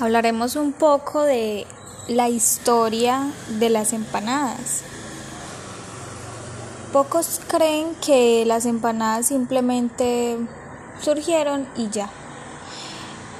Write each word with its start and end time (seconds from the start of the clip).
Hablaremos 0.00 0.56
un 0.56 0.72
poco 0.72 1.20
de 1.20 1.66
la 2.08 2.30
historia 2.30 3.30
de 3.58 3.68
las 3.68 3.92
empanadas. 3.92 4.80
Pocos 6.90 7.38
creen 7.46 7.94
que 7.96 8.46
las 8.46 8.64
empanadas 8.64 9.26
simplemente 9.26 10.38
surgieron 11.02 11.68
y 11.76 11.90
ya. 11.90 12.08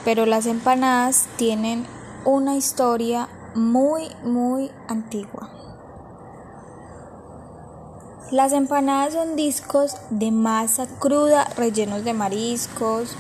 Pero 0.05 0.27
las 0.27 0.45
empanadas 0.45 1.29
tienen 1.37 1.87
una 2.27 2.57
historia 2.57 3.31
muy, 3.55 4.11
muy 4.23 4.71
antigua. 4.87 5.49
Las 8.31 8.53
empanadas 8.53 9.15
son 9.15 9.35
discos 9.35 9.97
de 10.11 10.31
masa 10.31 10.87
cruda 10.99 11.45
rellenos 11.57 12.05
de 12.05 12.13
mariscos, 12.13 13.17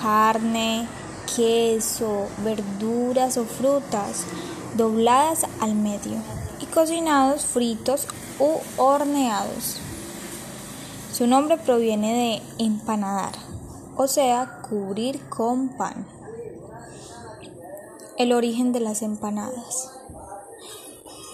carne, 0.00 0.86
queso, 1.34 2.28
verduras 2.44 3.36
o 3.36 3.44
frutas 3.44 4.24
dobladas 4.76 5.46
al 5.60 5.74
medio 5.74 6.16
y 6.60 6.66
cocinados 6.66 7.44
fritos 7.44 8.06
u 8.38 8.58
horneados. 8.76 9.78
Su 11.12 11.26
nombre 11.26 11.58
proviene 11.58 12.42
de 12.58 12.64
empanadar, 12.64 13.34
o 13.96 14.08
sea, 14.08 14.60
cubrir 14.68 15.20
con 15.28 15.68
pan. 15.76 16.06
El 18.18 18.32
origen 18.32 18.72
de 18.72 18.80
las 18.80 19.02
empanadas. 19.02 19.90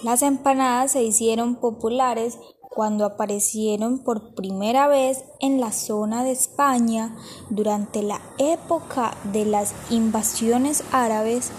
Las 0.03 0.21
empanadas 0.21 0.91
se 0.91 1.03
hicieron 1.03 1.55
populares 1.55 2.37
cuando 2.73 3.03
aparecieron 3.03 3.99
por 3.99 4.33
primera 4.33 4.87
vez 4.87 5.25
en 5.41 5.59
la 5.59 5.73
zona 5.73 6.23
de 6.23 6.31
España 6.31 7.13
durante 7.49 8.01
la 8.01 8.21
época 8.37 9.17
de 9.33 9.43
las 9.43 9.73
invasiones 9.89 10.85
árabes, 10.93 11.51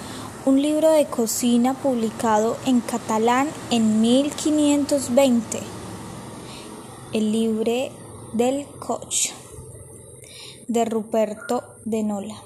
un 0.47 0.62
libro 0.62 0.91
de 0.91 1.05
cocina 1.05 1.75
publicado 1.75 2.56
en 2.64 2.81
catalán 2.81 3.48
en 3.70 4.01
1520, 4.01 5.61
el 7.12 7.31
libro 7.31 7.92
del 8.33 8.67
Coch 8.79 9.33
de 10.67 10.86
Ruperto 10.86 11.62
de 11.84 12.05
Nola. 12.05 12.42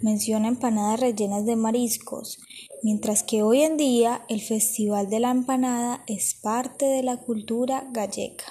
Menciona 0.00 0.46
empanadas 0.46 1.00
rellenas 1.00 1.44
de 1.44 1.56
mariscos, 1.56 2.38
mientras 2.84 3.22
que 3.22 3.42
hoy 3.42 3.62
en 3.62 3.78
día 3.78 4.20
el 4.28 4.42
Festival 4.42 5.08
de 5.08 5.18
la 5.18 5.30
Empanada 5.30 6.04
es 6.06 6.34
parte 6.34 6.84
de 6.84 7.02
la 7.02 7.16
cultura 7.16 7.86
gallega. 7.90 8.44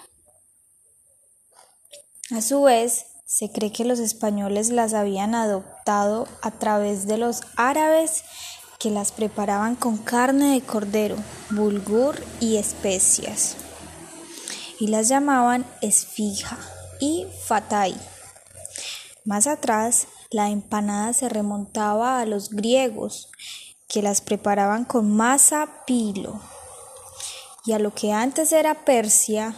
A 2.31 2.41
su 2.41 2.63
vez, 2.63 3.05
se 3.27 3.51
cree 3.51 3.71
que 3.71 3.85
los 3.85 3.99
españoles 3.99 4.71
las 4.71 4.95
habían 4.95 5.35
adoptado 5.35 6.27
a 6.41 6.49
través 6.49 7.05
de 7.05 7.19
los 7.19 7.41
árabes 7.57 8.23
que 8.79 8.89
las 8.89 9.11
preparaban 9.11 9.75
con 9.75 9.97
carne 9.97 10.55
de 10.55 10.61
cordero, 10.61 11.15
bulgur 11.51 12.15
y 12.39 12.57
especias, 12.57 13.55
y 14.79 14.87
las 14.87 15.09
llamaban 15.09 15.63
esfija 15.81 16.57
y 16.99 17.27
fatay. 17.45 17.95
Más 19.25 19.45
atrás, 19.45 20.07
la 20.31 20.49
empanada 20.49 21.13
se 21.13 21.29
remontaba 21.29 22.19
a 22.19 22.25
los 22.25 22.49
griegos, 22.49 23.29
que 23.87 24.01
las 24.01 24.21
preparaban 24.21 24.85
con 24.85 25.15
masa 25.15 25.67
pilo, 25.85 26.39
y 27.65 27.73
a 27.73 27.79
lo 27.79 27.93
que 27.93 28.11
antes 28.11 28.51
era 28.51 28.85
Persia, 28.85 29.55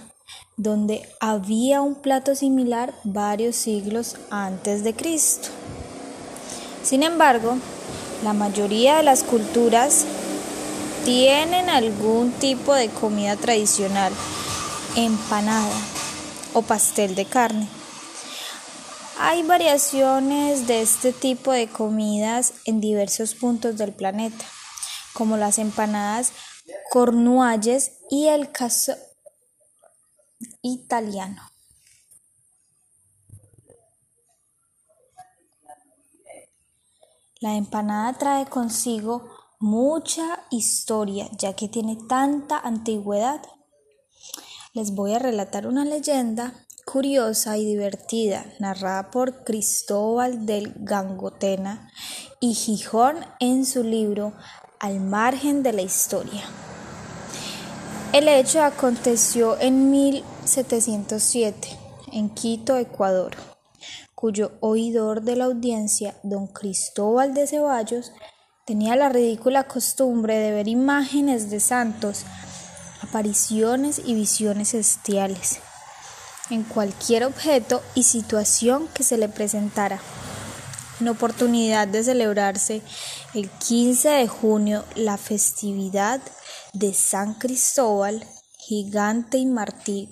donde 0.58 1.10
había 1.20 1.82
un 1.82 1.96
plato 1.96 2.36
similar 2.36 2.94
varios 3.04 3.56
siglos 3.56 4.16
antes 4.30 4.84
de 4.84 4.94
Cristo. 4.94 5.50
Sin 6.84 7.04
embargo, 7.04 7.58
la 8.24 8.34
mayoría 8.34 8.98
de 8.98 9.04
las 9.04 9.24
culturas 9.24 10.06
tienen 11.04 11.70
algún 11.70 12.32
tipo 12.32 12.74
de 12.74 12.90
comida 12.90 13.36
tradicional, 13.36 14.14
empanada 14.96 15.76
o 16.54 16.62
pastel 16.62 17.16
de 17.16 17.26
carne. 17.26 17.68
Hay 19.18 19.44
variaciones 19.44 20.68
de 20.68 20.82
este 20.82 21.14
tipo 21.14 21.54
de 21.54 21.70
comidas 21.70 22.54
en 22.66 22.82
diversos 22.82 23.34
puntos 23.34 23.78
del 23.78 23.94
planeta, 23.94 24.44
como 25.14 25.38
las 25.38 25.58
empanadas 25.58 26.34
cornualles 26.92 27.94
y 28.10 28.28
el 28.28 28.52
caso 28.52 28.94
italiano. 30.62 31.42
La 37.40 37.56
empanada 37.56 38.18
trae 38.18 38.46
consigo 38.48 39.30
mucha 39.60 40.46
historia, 40.52 41.30
ya 41.38 41.56
que 41.56 41.70
tiene 41.70 41.96
tanta 42.10 42.60
antigüedad. 42.60 43.42
Les 44.74 44.92
voy 44.92 45.14
a 45.14 45.20
relatar 45.20 45.68
una 45.68 45.86
leyenda 45.86 46.66
curiosa 46.96 47.58
y 47.58 47.66
divertida, 47.66 48.46
narrada 48.58 49.12
por 49.12 49.44
Cristóbal 49.44 50.46
del 50.46 50.72
Gangotena 50.78 51.92
y 52.40 52.54
Gijón 52.54 53.18
en 53.42 53.66
su 53.66 53.84
libro 53.84 54.32
Al 54.80 55.02
margen 55.02 55.62
de 55.62 55.74
la 55.74 55.82
historia. 55.82 56.42
El 58.14 58.30
hecho 58.30 58.64
aconteció 58.64 59.60
en 59.60 59.92
1707 59.92 61.68
en 62.14 62.30
Quito, 62.30 62.78
Ecuador, 62.78 63.36
cuyo 64.16 64.54
oidor 64.62 65.22
de 65.22 65.36
la 65.36 65.46
audiencia, 65.46 66.16
don 66.24 66.48
Cristóbal 66.48 67.34
de 67.34 67.46
Ceballos, 67.46 68.14
tenía 68.66 68.96
la 68.96 69.10
ridícula 69.10 69.66
costumbre 69.66 70.38
de 70.40 70.52
ver 70.52 70.70
imágenes 70.70 71.50
de 71.50 71.60
santos, 71.60 72.24
apariciones 73.02 74.02
y 74.06 74.16
visiones 74.16 74.70
celestiales 74.70 75.60
en 76.50 76.64
cualquier 76.64 77.24
objeto 77.24 77.82
y 77.96 78.04
situación 78.04 78.88
que 78.94 79.04
se 79.04 79.18
le 79.18 79.30
presentara. 79.30 80.00
En 81.00 81.08
oportunidad 81.10 81.88
de 81.88 82.04
celebrarse 82.04 82.82
el 83.34 83.50
15 83.50 84.10
de 84.10 84.28
junio 84.28 84.86
la 84.96 85.18
festividad 85.18 86.22
de 86.74 86.94
San 86.94 87.34
Cristóbal, 87.34 88.26
gigante 88.58 89.38
y 89.38 89.46
mártir. 89.46 90.10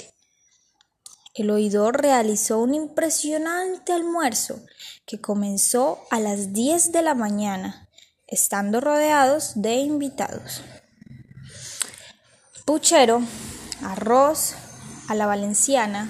El 1.36 1.50
oidor 1.50 2.02
realizó 2.02 2.60
un 2.60 2.76
impresionante 2.76 3.94
almuerzo 3.94 4.60
que 5.06 5.20
comenzó 5.20 6.00
a 6.12 6.20
las 6.20 6.54
10 6.54 6.92
de 6.92 7.02
la 7.02 7.16
mañana, 7.16 7.90
estando 8.28 8.82
rodeados 8.82 9.54
de 9.56 9.76
invitados. 9.78 10.62
Puchero, 12.66 13.22
arroz, 13.82 14.54
a 15.08 15.16
la 15.16 15.26
valenciana, 15.26 16.10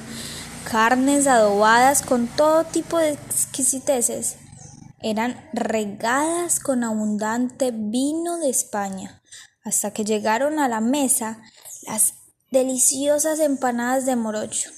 carnes 0.70 1.28
adobadas 1.28 2.02
con 2.02 2.28
todo 2.28 2.64
tipo 2.64 2.98
de 2.98 3.12
exquisiteces, 3.12 4.38
eran 5.02 5.50
regadas 5.54 6.60
con 6.60 6.84
abundante 6.84 7.72
vino 7.74 8.38
de 8.40 8.50
España, 8.50 9.22
hasta 9.64 9.92
que 9.92 10.06
llegaron 10.06 10.60
a 10.60 10.68
la 10.68 10.80
mesa 10.80 11.42
las 11.86 12.16
deliciosas 12.52 13.40
empanadas 13.40 14.06
de 14.06 14.16
morocho, 14.16 14.70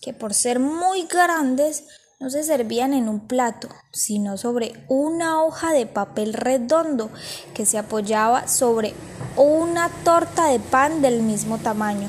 que 0.00 0.12
por 0.12 0.32
ser 0.32 0.60
muy 0.60 1.06
grandes 1.06 1.84
no 2.20 2.30
se 2.30 2.44
servían 2.44 2.94
en 2.94 3.08
un 3.08 3.26
plato, 3.26 3.68
sino 3.92 4.36
sobre 4.36 4.84
una 4.88 5.42
hoja 5.42 5.72
de 5.72 5.86
papel 5.86 6.32
redondo 6.32 7.10
que 7.52 7.66
se 7.66 7.78
apoyaba 7.78 8.46
sobre 8.46 8.94
una 9.36 9.88
torta 10.04 10.46
de 10.46 10.60
pan 10.60 11.02
del 11.02 11.22
mismo 11.22 11.58
tamaño. 11.58 12.08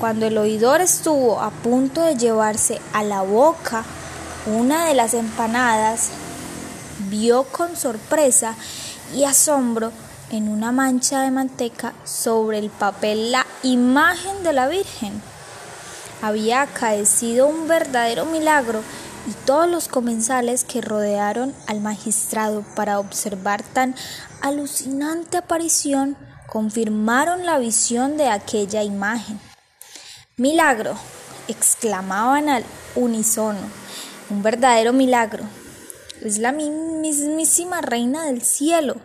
Cuando 0.00 0.24
el 0.24 0.38
oidor 0.38 0.80
estuvo 0.80 1.42
a 1.42 1.50
punto 1.50 2.00
de 2.00 2.16
llevarse 2.16 2.80
a 2.94 3.04
la 3.04 3.20
boca 3.20 3.84
una 4.46 4.86
de 4.86 4.94
las 4.94 5.12
empanadas, 5.12 6.08
vio 7.10 7.44
con 7.44 7.76
sorpresa 7.76 8.54
y 9.14 9.24
asombro 9.24 9.92
en 10.30 10.48
una 10.48 10.72
mancha 10.72 11.20
de 11.20 11.30
manteca 11.30 11.92
sobre 12.04 12.56
el 12.56 12.70
papel 12.70 13.30
la 13.30 13.46
imagen 13.62 14.42
de 14.42 14.54
la 14.54 14.68
Virgen. 14.68 15.20
Había 16.22 16.62
acaecido 16.62 17.46
un 17.46 17.68
verdadero 17.68 18.24
milagro 18.24 18.80
y 19.28 19.32
todos 19.44 19.68
los 19.68 19.88
comensales 19.88 20.64
que 20.64 20.80
rodearon 20.80 21.54
al 21.66 21.82
magistrado 21.82 22.64
para 22.74 23.00
observar 23.00 23.62
tan 23.62 23.94
alucinante 24.40 25.36
aparición 25.36 26.16
confirmaron 26.46 27.44
la 27.44 27.58
visión 27.58 28.16
de 28.16 28.28
aquella 28.30 28.82
imagen. 28.82 29.49
Milagro, 30.40 30.96
exclamaban 31.48 32.48
al 32.48 32.64
unísono, 32.94 33.60
un 34.30 34.42
verdadero 34.42 34.94
milagro. 34.94 35.44
Es 36.22 36.38
la 36.38 36.50
mismísima 36.50 37.82
reina 37.82 38.24
del 38.24 38.40
cielo. 38.40 38.96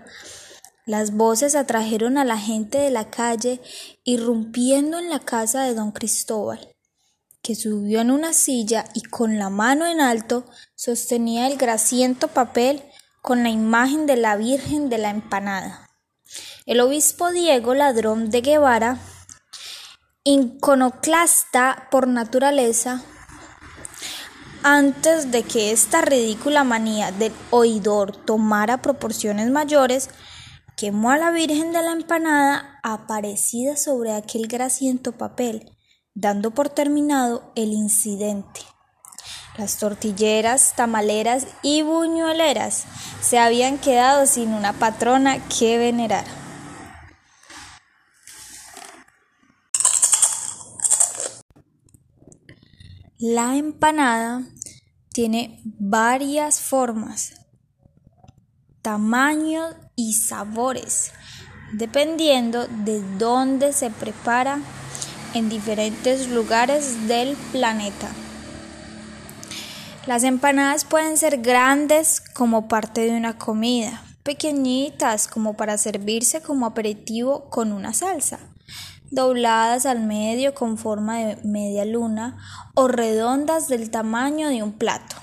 Las 0.86 1.12
voces 1.12 1.56
atrajeron 1.56 2.18
a 2.18 2.24
la 2.24 2.38
gente 2.38 2.78
de 2.78 2.90
la 2.90 3.10
calle, 3.10 3.60
irrumpiendo 4.06 4.98
en 4.98 5.10
la 5.10 5.20
casa 5.20 5.64
de 5.64 5.74
don 5.74 5.92
Cristóbal, 5.92 6.74
que 7.42 7.54
subió 7.54 8.00
en 8.00 8.12
una 8.12 8.32
silla 8.32 8.86
y 8.94 9.02
con 9.02 9.38
la 9.38 9.50
mano 9.50 9.86
en 9.86 10.00
alto 10.00 10.46
sostenía 10.74 11.48
el 11.48 11.58
grasiento 11.58 12.30
papel 12.30 12.82
con 13.22 13.44
la 13.44 13.50
imagen 13.50 14.06
de 14.06 14.16
la 14.16 14.38
Virgen 14.38 14.88
de 14.88 15.00
la 15.00 15.10
Empanada. 15.10 15.90
El 16.66 16.80
obispo 16.80 17.32
Diego 17.32 17.74
Ladrón 17.74 18.30
de 18.30 18.40
Guevara, 18.40 19.02
iconoclasta 20.28 21.88
por 21.92 22.08
naturaleza, 22.08 23.04
antes 24.64 25.30
de 25.30 25.44
que 25.44 25.72
esta 25.72 26.02
ridícula 26.02 26.64
manía 26.64 27.12
del 27.12 27.32
oidor 27.52 28.18
tomara 28.26 28.82
proporciones 28.82 29.52
mayores, 29.52 30.10
quemó 30.76 31.12
a 31.12 31.18
la 31.18 31.30
Virgen 31.30 31.72
de 31.72 31.84
la 31.84 31.92
Empanada 31.92 32.80
aparecida 32.82 33.78
sobre 33.78 34.14
aquel 34.14 34.48
grasiento 34.48 35.12
papel, 35.12 35.72
dando 36.16 36.50
por 36.50 36.70
terminado 36.70 37.52
el 37.56 37.72
incidente. 37.72 38.62
Las 39.60 39.78
tortilleras, 39.78 40.74
tamaleras 40.76 41.46
y 41.62 41.84
buñueleras 41.84 42.86
se 43.22 43.38
habían 43.38 43.78
quedado 43.78 44.26
sin 44.26 44.56
una 44.56 44.74
patrona 44.74 45.38
que 45.48 45.78
venerar. 45.78 46.45
La 53.18 53.56
empanada 53.56 54.44
tiene 55.14 55.62
varias 55.64 56.60
formas, 56.60 57.36
tamaños 58.82 59.74
y 59.96 60.16
sabores, 60.16 61.14
dependiendo 61.72 62.68
de 62.68 63.02
dónde 63.18 63.72
se 63.72 63.90
prepara 63.90 64.60
en 65.34 65.48
diferentes 65.48 66.28
lugares 66.28 67.08
del 67.08 67.38
planeta. 67.54 68.10
Las 70.08 70.26
empanadas 70.26 70.84
pueden 70.84 71.18
ser 71.18 71.38
grandes 71.38 72.20
como 72.20 72.68
parte 72.68 73.06
de 73.06 73.16
una 73.16 73.38
comida, 73.38 74.04
pequeñitas 74.24 75.30
como 75.30 75.56
para 75.56 75.78
servirse 75.78 76.42
como 76.42 76.66
aperitivo 76.66 77.50
con 77.50 77.72
una 77.72 77.94
salsa, 77.94 78.40
dobladas 79.16 79.86
al 79.86 80.02
medio 80.02 80.54
con 80.54 80.78
forma 80.78 81.18
de 81.20 81.38
media 81.44 81.86
luna 81.86 82.38
o 82.76 82.88
redondas 82.88 83.68
del 83.68 83.90
tamaño 83.90 84.50
de 84.50 84.62
un 84.62 84.74
plato. 84.74 85.16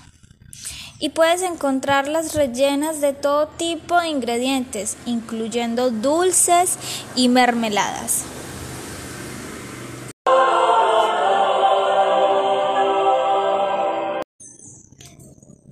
Y 0.99 1.11
puedes 1.11 1.43
encontrarlas 1.43 2.35
rellenas 2.35 3.01
de 3.01 3.13
todo 3.13 3.49
tipo 3.49 4.01
de 4.01 4.09
ingredientes, 4.09 4.97
incluyendo 5.05 5.91
dulces 5.91 6.79
y 7.17 7.29
mermeladas. 7.29 8.25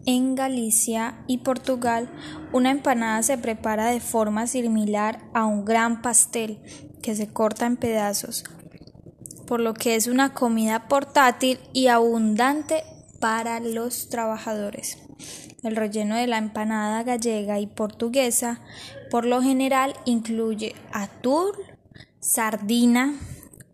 En 0.05 0.35
Galicia 0.35 1.23
y 1.29 1.39
Portugal, 1.39 2.11
una 2.53 2.73
empanada 2.73 3.23
se 3.23 3.39
prepara 3.39 3.87
de 3.87 4.01
forma 4.01 4.49
similar 4.49 5.21
a 5.33 5.47
un 5.47 5.65
gran 5.65 6.03
pastel 6.03 6.61
que 7.03 7.15
se 7.15 7.29
corta 7.29 7.67
en 7.67 7.77
pedazos, 7.77 8.45
por 9.47 9.61
lo 9.61 9.75
que 9.75 9.97
es 9.97 10.07
una 10.07 10.35
comida 10.35 10.89
portátil 10.89 11.59
y 11.73 11.89
abundante 11.89 12.85
para 13.21 13.61
los 13.61 14.09
trabajadores. 14.09 14.99
El 15.63 15.77
relleno 15.77 16.17
de 16.17 16.27
la 16.27 16.39
empanada 16.39 17.03
gallega 17.03 17.61
y 17.61 17.67
portuguesa 17.67 18.61
por 19.11 19.27
lo 19.27 19.43
general 19.43 19.95
incluye 20.05 20.75
atún, 20.93 21.51
sardina 22.21 23.15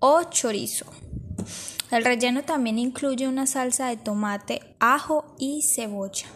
o 0.00 0.24
chorizo. 0.24 0.86
El 1.90 2.04
relleno 2.04 2.42
también 2.42 2.78
incluye 2.78 3.28
una 3.28 3.46
salsa 3.46 3.88
de 3.88 3.96
tomate, 3.96 4.60
ajo 4.80 5.36
y 5.38 5.62
cebolla. 5.62 6.26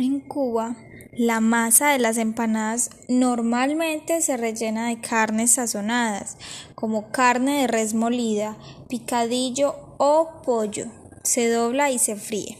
En 0.00 0.20
Cuba, 0.20 0.76
la 1.12 1.40
masa 1.40 1.90
de 1.90 1.98
las 1.98 2.18
empanadas 2.18 2.90
normalmente 3.08 4.22
se 4.22 4.36
rellena 4.36 4.90
de 4.90 5.00
carnes 5.00 5.54
sazonadas, 5.54 6.36
como 6.76 7.10
carne 7.10 7.62
de 7.62 7.66
res 7.66 7.94
molida, 7.94 8.56
picadillo 8.88 9.74
o 9.98 10.40
pollo. 10.44 10.86
Se 11.24 11.48
dobla 11.50 11.90
y 11.90 11.98
se 11.98 12.14
fríe. 12.14 12.58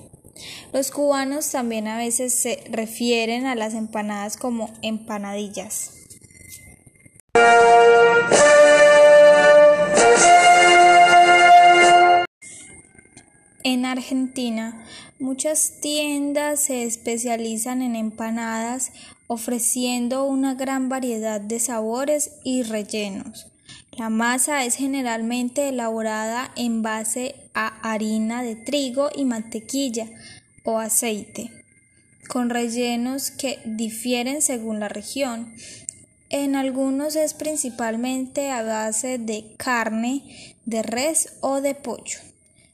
Los 0.73 0.91
cubanos 0.91 1.49
también 1.53 1.87
a 1.87 1.97
veces 1.97 2.35
se 2.35 2.65
refieren 2.73 3.47
a 3.47 3.55
las 3.55 3.75
empanadas 3.75 4.37
como 4.37 4.71
empanadillas. 4.83 5.98
Argentina, 13.89 14.85
muchas 15.19 15.81
tiendas 15.81 16.65
se 16.65 16.85
especializan 16.85 17.83
en 17.83 17.97
empanadas 17.97 18.93
ofreciendo 19.27 20.25
una 20.25 20.55
gran 20.55 20.89
variedad 20.89 21.41
de 21.41 21.59
sabores 21.61 22.33
y 22.45 22.63
rellenos. 22.63 23.47
La 23.99 24.11
masa 24.11 24.65
es 24.65 24.77
generalmente 24.77 25.69
elaborada 25.69 26.53
en 26.55 26.83
base 26.83 27.35
a 27.53 27.67
harina 27.83 28.45
de 28.45 28.55
trigo 28.55 29.11
y 29.15 29.25
mantequilla 29.25 30.07
o 30.65 30.79
aceite, 30.79 31.51
con 32.29 32.49
rellenos 32.49 33.33
que 33.33 33.59
difieren 33.65 34.41
según 34.41 34.79
la 34.79 34.89
región. 34.89 35.53
En 36.31 36.55
algunos 36.55 37.17
es 37.17 37.35
principalmente 37.35 38.51
a 38.51 38.63
base 38.63 39.19
de 39.19 39.55
carne, 39.57 40.55
de 40.65 40.83
res 40.83 41.35
o 41.41 41.61
de 41.61 41.75
pollo, 41.75 42.21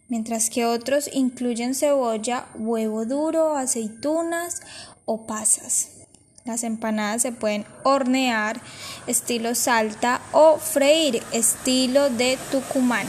mientras 0.09 0.51
que 0.51 0.67
otros 0.67 1.09
incluyen 1.13 1.75
cebolla, 1.75 2.47
huevo 2.55 3.05
duro, 3.05 3.57
aceitunas 3.57 4.63
o 5.05 5.27
pasas. 5.27 5.89
Las 6.45 6.63
empanadas 6.63 7.23
se 7.23 7.33
pueden 7.33 7.65
hornear 7.85 8.61
estilo 9.07 9.55
salta 9.55 10.21
o 10.33 10.59
freír 10.59 11.23
estilo 11.33 12.11
de 12.11 12.39
Tucumán. 12.51 13.07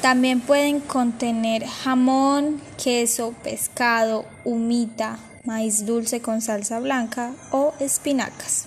También 0.00 0.40
pueden 0.40 0.80
contener 0.80 1.66
jamón, 1.66 2.60
queso, 2.82 3.34
pescado, 3.42 4.24
humita, 4.44 5.18
maíz 5.44 5.84
dulce 5.84 6.22
con 6.22 6.40
salsa 6.40 6.78
blanca 6.78 7.32
o 7.50 7.74
espinacas. 7.80 8.66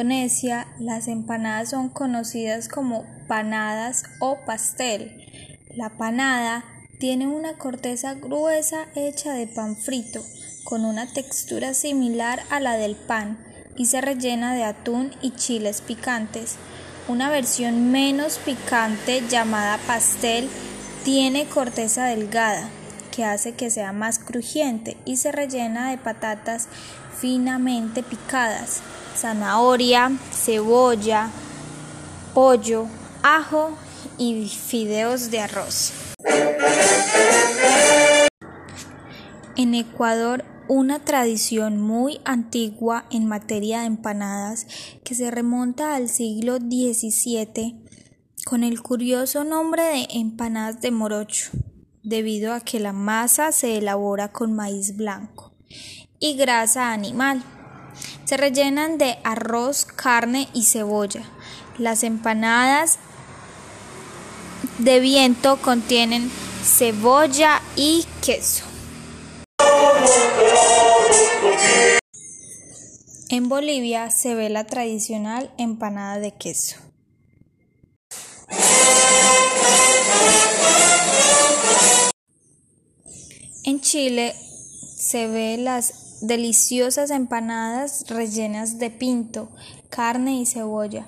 Indonesia, 0.00 0.66
las 0.78 1.08
empanadas 1.08 1.68
son 1.68 1.90
conocidas 1.90 2.68
como 2.68 3.04
panadas 3.28 4.04
o 4.18 4.38
pastel. 4.46 5.28
La 5.76 5.90
panada 5.90 6.64
tiene 6.98 7.26
una 7.26 7.58
corteza 7.58 8.14
gruesa 8.14 8.86
hecha 8.94 9.34
de 9.34 9.46
pan 9.46 9.76
frito, 9.76 10.24
con 10.64 10.86
una 10.86 11.06
textura 11.06 11.74
similar 11.74 12.40
a 12.48 12.60
la 12.60 12.78
del 12.78 12.96
pan, 12.96 13.44
y 13.76 13.86
se 13.86 14.00
rellena 14.00 14.54
de 14.54 14.64
atún 14.64 15.12
y 15.20 15.32
chiles 15.32 15.82
picantes. 15.82 16.56
Una 17.06 17.28
versión 17.28 17.92
menos 17.92 18.38
picante 18.38 19.22
llamada 19.28 19.76
pastel 19.86 20.48
tiene 21.04 21.44
corteza 21.44 22.06
delgada, 22.06 22.70
que 23.14 23.26
hace 23.26 23.52
que 23.52 23.68
sea 23.68 23.92
más 23.92 24.18
crujiente 24.18 24.96
y 25.04 25.18
se 25.18 25.30
rellena 25.30 25.90
de 25.90 25.98
patatas 25.98 26.68
finamente 27.20 28.02
picadas 28.02 28.80
zanahoria, 29.20 30.12
cebolla, 30.32 31.30
pollo, 32.32 32.86
ajo 33.22 33.76
y 34.16 34.48
fideos 34.48 35.30
de 35.30 35.40
arroz. 35.40 35.92
En 39.56 39.74
Ecuador, 39.74 40.44
una 40.68 41.00
tradición 41.00 41.78
muy 41.78 42.20
antigua 42.24 43.04
en 43.10 43.26
materia 43.26 43.80
de 43.80 43.86
empanadas 43.86 44.66
que 45.04 45.14
se 45.14 45.30
remonta 45.30 45.96
al 45.96 46.08
siglo 46.08 46.56
XVII 46.56 47.84
con 48.46 48.64
el 48.64 48.80
curioso 48.80 49.44
nombre 49.44 49.82
de 49.82 50.06
empanadas 50.12 50.80
de 50.80 50.92
morocho, 50.92 51.50
debido 52.02 52.54
a 52.54 52.60
que 52.60 52.80
la 52.80 52.94
masa 52.94 53.52
se 53.52 53.76
elabora 53.76 54.32
con 54.32 54.54
maíz 54.54 54.96
blanco 54.96 55.52
y 56.18 56.36
grasa 56.36 56.92
animal. 56.92 57.42
Se 58.30 58.36
rellenan 58.36 58.96
de 58.96 59.18
arroz, 59.24 59.84
carne 59.84 60.48
y 60.54 60.62
cebolla. 60.62 61.24
Las 61.78 62.04
empanadas 62.04 63.00
de 64.78 65.00
viento 65.00 65.60
contienen 65.60 66.30
cebolla 66.62 67.60
y 67.74 68.06
queso. 68.24 68.62
En 73.30 73.48
Bolivia 73.48 74.12
se 74.12 74.36
ve 74.36 74.48
la 74.48 74.62
tradicional 74.62 75.52
empanada 75.58 76.20
de 76.20 76.30
queso. 76.30 76.76
En 83.64 83.80
Chile 83.80 84.36
se 84.96 85.26
ve 85.26 85.56
las 85.56 86.09
deliciosas 86.20 87.10
empanadas 87.10 88.04
rellenas 88.08 88.78
de 88.78 88.90
pinto, 88.90 89.50
carne 89.88 90.40
y 90.40 90.46
cebolla, 90.46 91.06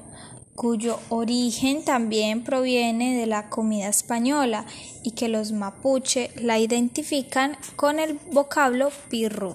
cuyo 0.55 0.99
origen 1.09 1.85
también 1.85 2.45
proviene 2.45 3.17
de 3.17 3.27
la 3.27 3.49
comida 3.49 3.89
española 3.89 4.67
y 5.03 5.13
que 5.13 5.29
los 5.29 5.53
mapuche 5.53 6.31
la 6.37 6.59
identifican 6.59 7.57
con 7.77 7.99
el 7.99 8.19
vocablo 8.31 8.91
pirru. 9.09 9.55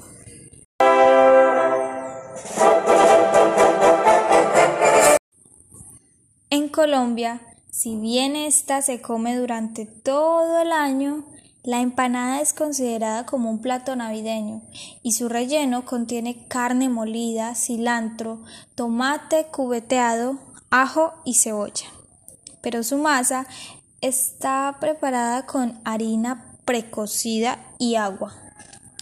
En 6.50 6.70
Colombia, 6.70 7.42
si 7.70 7.96
bien 7.96 8.36
esta 8.36 8.82
se 8.82 9.02
come 9.02 9.36
durante 9.36 9.86
todo 9.86 10.62
el 10.62 10.72
año, 10.72 11.26
la 11.68 11.82
empanada 11.82 12.40
es 12.40 12.54
considerada 12.54 13.26
como 13.26 13.50
un 13.50 13.60
plato 13.60 13.94
navideño 13.94 14.62
y 15.04 15.12
su 15.12 15.28
relleno 15.28 15.84
contiene 15.84 16.48
carne 16.48 16.88
molida, 16.88 17.56
cilantro, 17.56 18.40
tomate 18.74 19.48
cubeteado, 19.48 20.40
ajo 20.70 21.12
y 21.26 21.34
cebolla. 21.34 21.88
Pero 22.62 22.84
su 22.84 22.98
masa 22.98 23.48
está 24.00 24.78
preparada 24.80 25.46
con 25.46 25.82
harina 25.84 26.56
precocida 26.64 27.60
y 27.78 27.96
agua, 27.96 28.34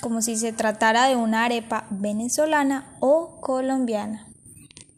como 0.01 0.23
si 0.23 0.35
se 0.35 0.51
tratara 0.51 1.07
de 1.07 1.15
una 1.15 1.45
arepa 1.45 1.85
venezolana 1.91 2.97
o 2.99 3.41
colombiana. 3.41 4.25